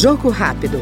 [0.00, 0.78] Jogo rápido.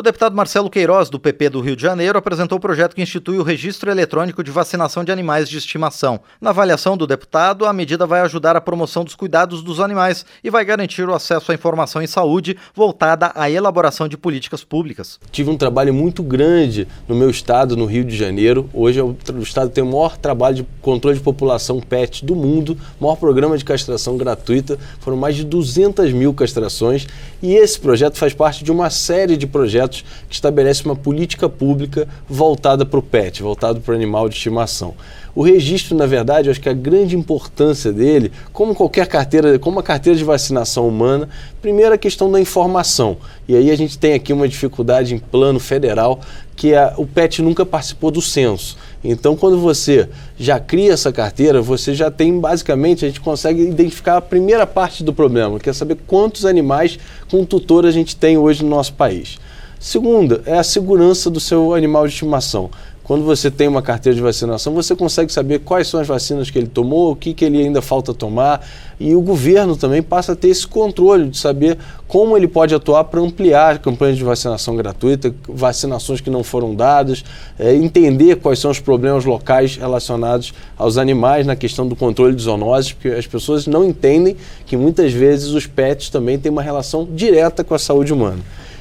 [0.00, 3.36] O deputado Marcelo Queiroz, do PP do Rio de Janeiro, apresentou o projeto que institui
[3.36, 6.20] o registro eletrônico de vacinação de animais de estimação.
[6.40, 10.48] Na avaliação do deputado, a medida vai ajudar a promoção dos cuidados dos animais e
[10.48, 15.20] vai garantir o acesso à informação em saúde voltada à elaboração de políticas públicas.
[15.30, 18.70] Tive um trabalho muito grande no meu estado, no Rio de Janeiro.
[18.72, 22.74] Hoje é o estado tem o maior trabalho de controle de população PET do mundo,
[22.98, 24.78] maior programa de castração gratuita.
[25.00, 27.06] Foram mais de 200 mil castrações
[27.42, 31.48] e esse projeto faz parte de uma série de projetos projetos que estabelece uma política
[31.48, 34.94] pública voltada para o pet, voltado para o animal de estimação.
[35.34, 39.78] O registro, na verdade, eu acho que a grande importância dele, como qualquer carteira, como
[39.78, 41.28] a carteira de vacinação humana,
[41.62, 43.16] primeiro a questão da informação.
[43.46, 46.20] E aí a gente tem aqui uma dificuldade em plano federal,
[46.56, 48.76] que é, o PET nunca participou do censo.
[49.04, 54.16] Então, quando você já cria essa carteira, você já tem basicamente, a gente consegue identificar
[54.16, 56.98] a primeira parte do problema, que é saber quantos animais
[57.30, 59.38] com tutor a gente tem hoje no nosso país.
[59.82, 62.68] Segunda, é a segurança do seu animal de estimação.
[63.02, 66.58] Quando você tem uma carteira de vacinação, você consegue saber quais são as vacinas que
[66.58, 68.64] ele tomou, o que, que ele ainda falta tomar.
[69.00, 73.04] E o governo também passa a ter esse controle de saber como ele pode atuar
[73.04, 77.24] para ampliar campanhas de vacinação gratuita, vacinações que não foram dadas,
[77.58, 82.42] é, entender quais são os problemas locais relacionados aos animais na questão do controle de
[82.42, 87.08] zoonoses, porque as pessoas não entendem que muitas vezes os pets também têm uma relação
[87.10, 88.40] direta com a saúde humana.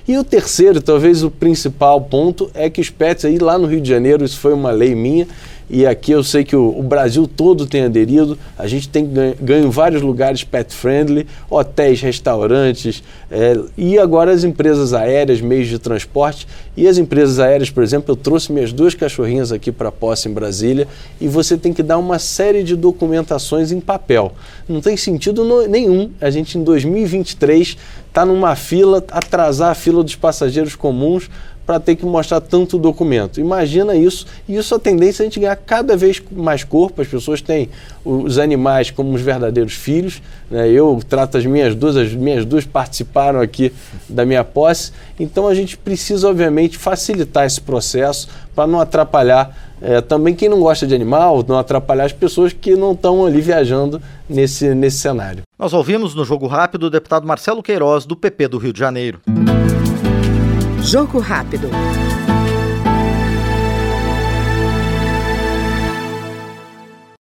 [0.10, 3.80] E o terceiro, talvez o principal ponto, é que os pets aí lá no Rio
[3.80, 5.28] de Janeiro, isso foi uma lei minha,
[5.70, 8.36] e aqui eu sei que o, o, Brasil todo tem aderido.
[8.58, 14.32] A gente tem ganho, ganho em vários lugares pet friendly, hotéis, restaurantes, é, e agora
[14.32, 16.48] as empresas aéreas, meios de transporte.
[16.76, 20.34] E as empresas aéreas, por exemplo, eu trouxe minhas duas cachorrinhas aqui para posse em
[20.34, 20.88] Brasília,
[21.22, 24.34] e você tem que dar uma série de documentações em papel.
[24.68, 27.78] Não tem sentido no, nenhum a gente em 2023
[28.10, 31.30] estar tá numa fila, atrasar a fila dos passageiros comuns
[31.70, 33.40] para ter que mostrar tanto documento.
[33.40, 37.08] Imagina isso, e isso a tendência é a gente ganhar cada vez mais corpo, as
[37.08, 37.70] pessoas têm
[38.04, 40.20] os animais como os verdadeiros filhos.
[40.50, 40.68] Né?
[40.72, 43.72] Eu trato as minhas duas, as minhas duas participaram aqui
[44.10, 50.02] da minha posse, então a gente precisa, obviamente, facilitar esse processo para não atrapalhar é,
[50.02, 54.02] também quem não gosta de animal, não atrapalhar as pessoas que não estão ali viajando
[54.28, 55.44] nesse, nesse cenário.
[55.60, 59.20] Nós ouvimos no Jogo Rápido o deputado Marcelo Queiroz, do PP do Rio de Janeiro.
[60.82, 61.70] Jogo rápido.